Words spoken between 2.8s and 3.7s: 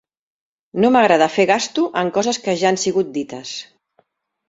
sigut dites.